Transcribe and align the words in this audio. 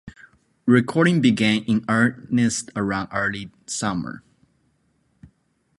Recording 0.65 1.21
began 1.21 1.63
in 1.65 1.85
earnest 1.87 2.71
around 2.75 3.09
early 3.13 3.51
summer. 3.67 4.23